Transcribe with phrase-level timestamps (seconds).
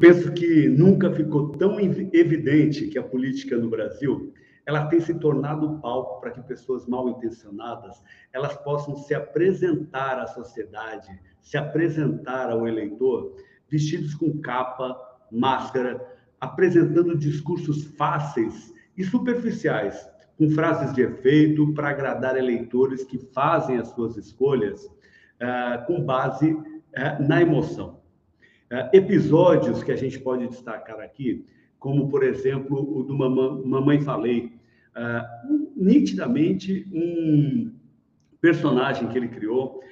[0.00, 4.32] Penso que nunca ficou tão evidente que a política no Brasil
[4.64, 8.02] ela tem se tornado palco para que pessoas mal intencionadas
[8.32, 13.36] elas possam se apresentar à sociedade, se apresentar ao eleitor
[13.68, 14.98] vestidos com capa,
[15.30, 16.00] máscara,
[16.40, 20.08] apresentando discursos fáceis e superficiais,
[20.38, 26.52] com frases de efeito para agradar eleitores que fazem as suas escolhas uh, com base
[26.52, 26.64] uh,
[27.20, 27.99] na emoção.
[28.70, 31.44] Uh, episódios que a gente pode destacar aqui,
[31.78, 34.52] como, por exemplo, o do Mamãe, Falei,
[34.94, 37.72] uh, nitidamente um
[38.40, 39.82] personagem que ele criou,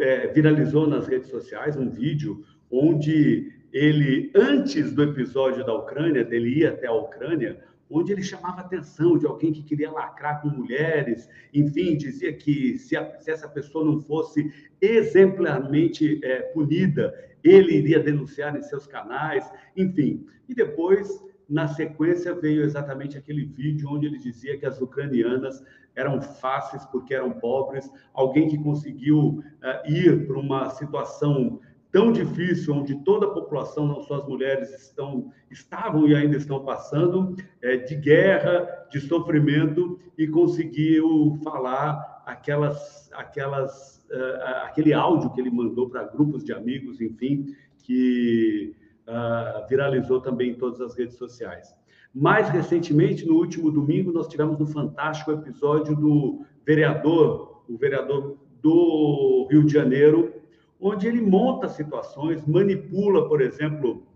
[0.00, 6.60] é, viralizou nas redes sociais um vídeo onde ele, antes do episódio da Ucrânia, dele
[6.60, 7.58] ir até a Ucrânia,
[7.90, 12.96] onde ele chamava atenção de alguém que queria lacrar com mulheres, enfim, dizia que se,
[12.96, 19.50] a, se essa pessoa não fosse exemplarmente é, punida, ele iria denunciar em seus canais,
[19.76, 20.26] enfim.
[20.48, 25.62] E depois, na sequência, veio exatamente aquele vídeo onde ele dizia que as ucranianas
[25.94, 31.60] eram fáceis porque eram pobres, alguém que conseguiu uh, ir para uma situação
[31.98, 36.64] tão difícil, onde toda a população, não só as mulheres, estão, estavam e ainda estão
[36.64, 45.40] passando, é, de guerra, de sofrimento, e conseguiu falar aquelas, aquelas, uh, aquele áudio que
[45.40, 47.46] ele mandou para grupos de amigos, enfim,
[47.82, 48.76] que
[49.08, 51.74] uh, viralizou também em todas as redes sociais.
[52.14, 59.48] Mais recentemente, no último domingo, nós tivemos um fantástico episódio do vereador, o vereador do
[59.50, 60.37] Rio de Janeiro,
[60.80, 64.06] onde ele monta situações, manipula, por exemplo,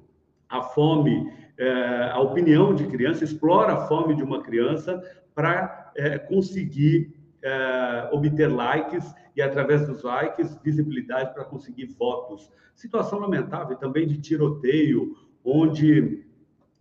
[0.49, 5.03] a fome, é, a opinião de criança, explora a fome de uma criança
[5.35, 12.51] para é, conseguir é, obter likes e, através dos likes, visibilidade para conseguir votos.
[12.75, 16.25] Situação lamentável também de tiroteio, onde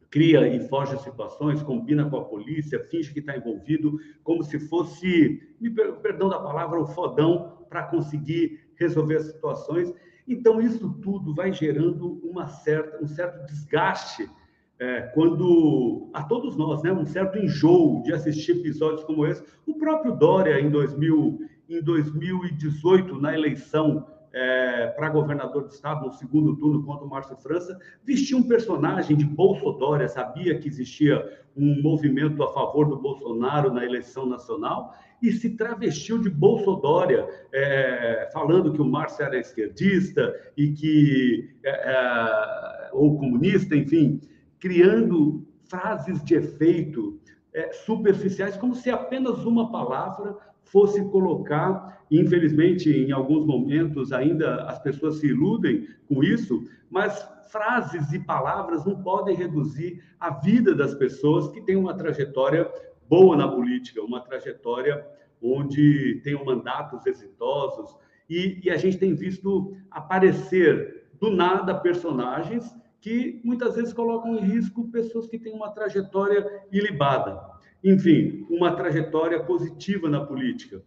[0.09, 5.41] cria e foge situações, combina com a polícia, finge que está envolvido, como se fosse,
[5.59, 9.93] me perdão da palavra, o fodão para conseguir resolver as situações.
[10.27, 14.29] Então, isso tudo vai gerando uma certa, um certo desgaste
[14.77, 19.41] é, quando a todos nós, né, um certo enjoo de assistir episódios como esse.
[19.65, 21.39] O próprio Dória, em, 2000,
[21.69, 27.35] em 2018, na eleição é, para governador do estado no segundo turno contra o Márcio
[27.37, 33.73] França, vestia um personagem de Bolsodória, sabia que existia um movimento a favor do Bolsonaro
[33.73, 40.33] na eleição nacional e se travestiu de Bolsodória, é, falando que o Márcio era esquerdista
[40.55, 44.19] e que é, é ou comunista, enfim,
[44.59, 47.19] criando frases de efeito
[47.53, 54.79] é, superficiais, como se apenas uma palavra fosse colocar, infelizmente, em alguns momentos ainda as
[54.79, 60.95] pessoas se iludem com isso, mas frases e palavras não podem reduzir a vida das
[60.95, 62.71] pessoas que têm uma trajetória
[63.09, 65.05] boa na política, uma trajetória
[65.41, 67.93] onde tenham mandatos exitosos.
[68.29, 74.41] E, e a gente tem visto aparecer do nada personagens que muitas vezes colocam em
[74.41, 77.41] risco pessoas que têm uma trajetória ilibada.
[77.83, 80.83] Enfim, uma trajetória positiva na política.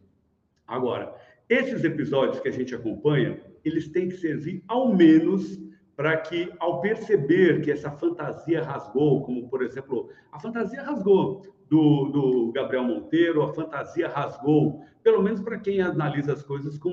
[0.67, 1.13] Agora,
[1.49, 5.61] esses episódios que a gente acompanha, eles têm que servir ao menos
[5.97, 11.43] para que, ao perceber que essa fantasia rasgou, como por exemplo, a fantasia rasgou
[11.75, 16.93] do, do Gabriel Monteiro, a fantasia rasgou, pelo menos para quem analisa as coisas com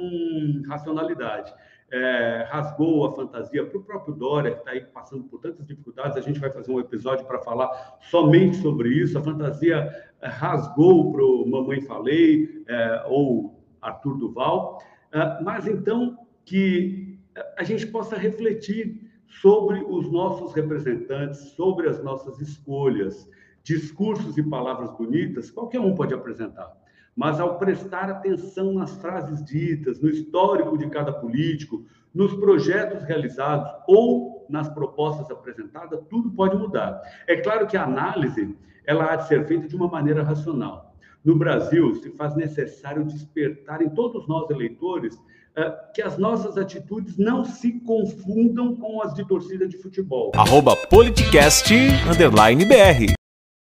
[0.68, 1.54] racionalidade
[1.92, 6.16] é, rasgou a fantasia para o próprio Dória, que está aí passando por tantas dificuldades.
[6.16, 9.18] A gente vai fazer um episódio para falar somente sobre isso.
[9.18, 14.82] A fantasia é, rasgou para o Mamãe Falei é, ou Arthur Duval.
[15.12, 17.20] É, mas então que
[17.58, 19.12] a gente possa refletir
[19.42, 23.30] sobre os nossos representantes, sobre as nossas escolhas,
[23.64, 26.82] discursos e palavras bonitas, qualquer um pode apresentar
[27.16, 33.70] mas ao prestar atenção nas frases ditas, no histórico de cada político, nos projetos realizados
[33.88, 37.02] ou nas propostas apresentadas, tudo pode mudar.
[37.28, 38.56] É claro que a análise
[38.86, 40.96] ela há de ser feita de uma maneira racional.
[41.24, 45.16] No Brasil, se faz necessário despertar em todos nós eleitores
[45.56, 50.32] eh, que as nossas atitudes não se confundam com as de torcida de futebol.
[50.36, 50.76] Arroba.